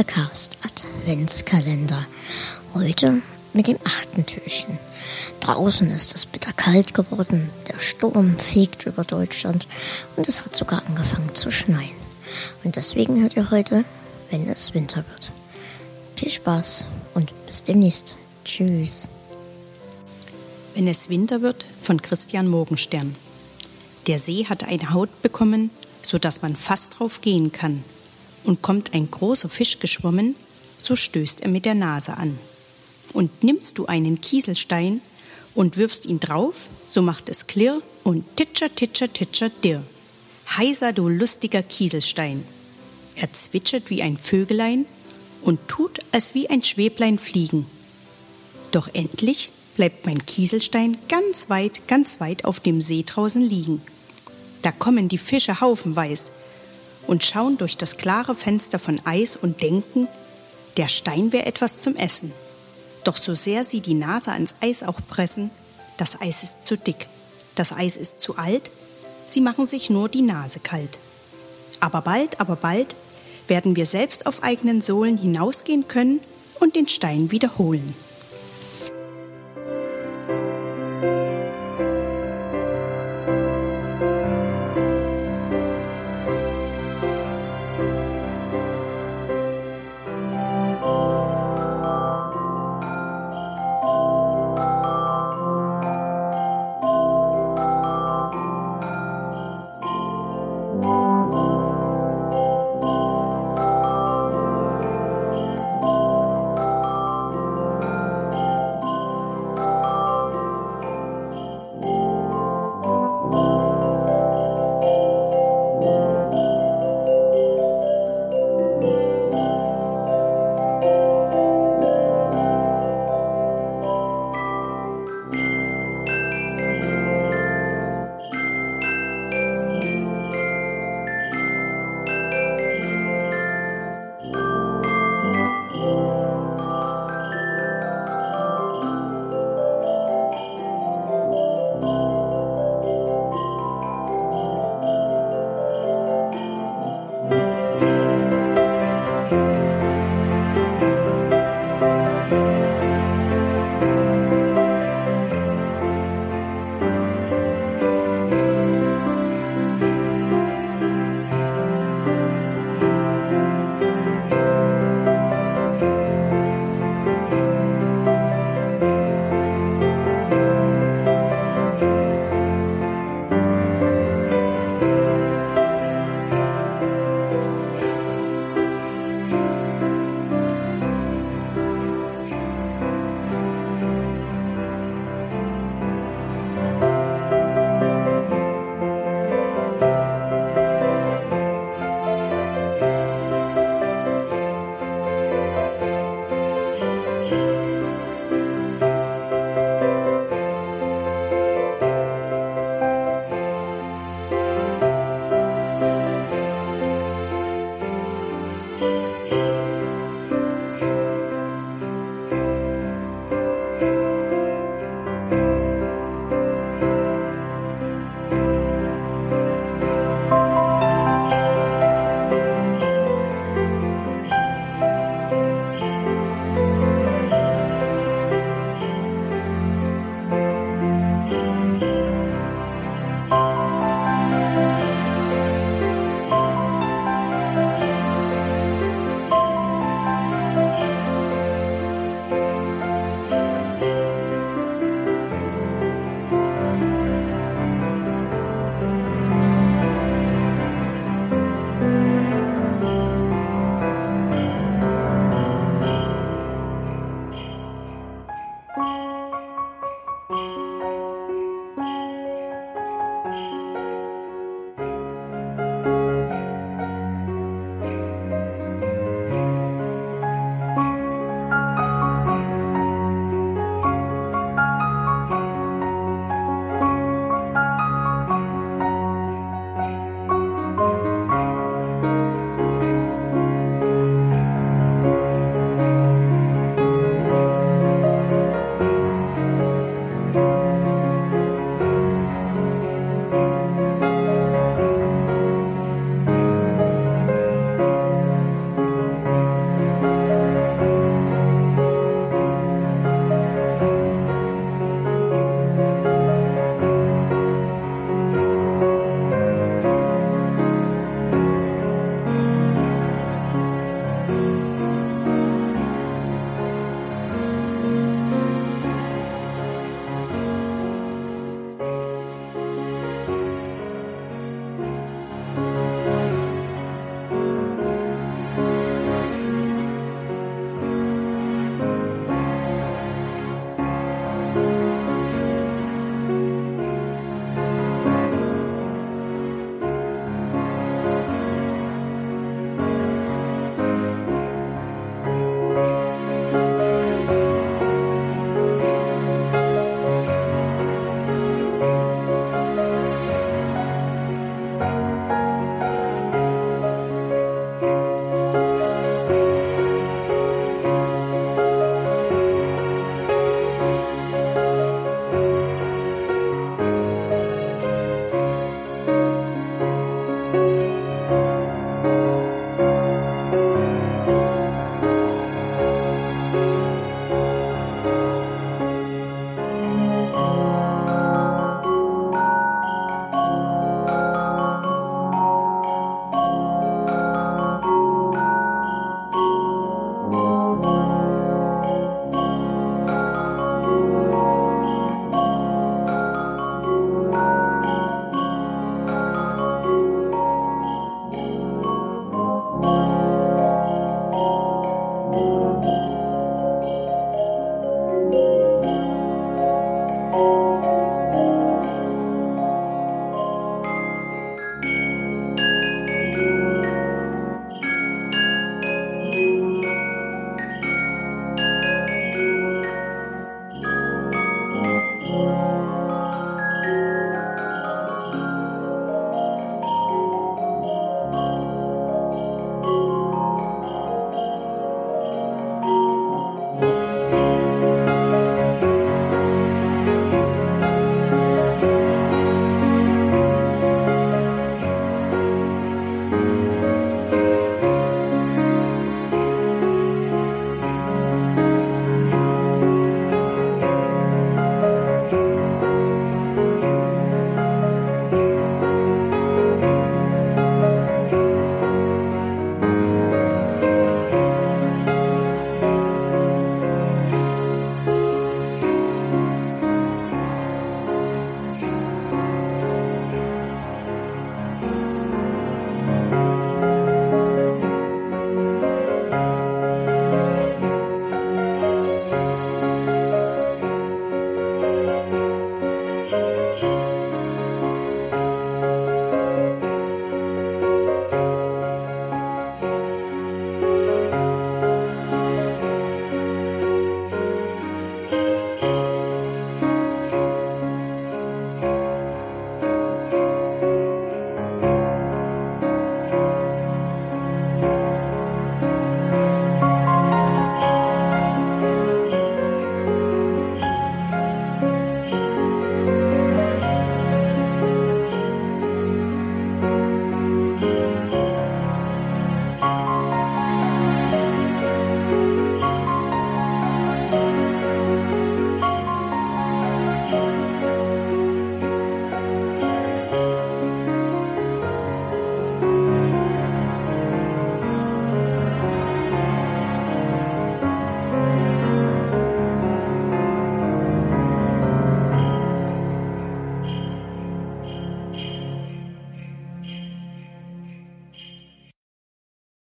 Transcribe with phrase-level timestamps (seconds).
[0.00, 2.06] Lecast Adventskalender.
[2.72, 3.20] Heute
[3.52, 4.78] mit dem achten Türchen.
[5.40, 9.68] Draußen ist es bitter kalt geworden, der Sturm fegt über Deutschland
[10.16, 11.90] und es hat sogar angefangen zu schneien.
[12.64, 13.84] Und deswegen hört ihr heute,
[14.30, 15.30] wenn es Winter wird.
[16.16, 18.16] Viel Spaß und bis demnächst.
[18.46, 19.06] Tschüss.
[20.74, 23.16] Wenn es Winter wird von Christian Morgenstern.
[24.06, 25.68] Der See hat eine Haut bekommen,
[26.00, 27.84] so dass man fast drauf gehen kann.
[28.44, 30.34] Und kommt ein großer Fisch geschwommen,
[30.78, 32.38] so stößt er mit der Nase an.
[33.12, 35.00] Und nimmst du einen Kieselstein
[35.54, 39.82] und wirfst ihn drauf, so macht es klirr und titscher, titscher, titscher, dirr.
[40.56, 42.44] Heiser, du lustiger Kieselstein.
[43.16, 44.86] Er zwitschert wie ein Vögelein
[45.42, 47.66] und tut, als wie ein Schweblein fliegen.
[48.72, 53.82] Doch endlich bleibt mein Kieselstein ganz weit, ganz weit auf dem See draußen liegen.
[54.62, 56.30] Da kommen die Fische haufenweis
[57.10, 60.06] und schauen durch das klare Fenster von Eis und denken,
[60.76, 62.32] der Stein wäre etwas zum Essen.
[63.02, 65.50] Doch so sehr sie die Nase ans Eis auch pressen,
[65.96, 67.08] das Eis ist zu dick,
[67.56, 68.70] das Eis ist zu alt,
[69.26, 71.00] sie machen sich nur die Nase kalt.
[71.80, 72.94] Aber bald, aber bald
[73.48, 76.20] werden wir selbst auf eigenen Sohlen hinausgehen können
[76.60, 77.92] und den Stein wiederholen.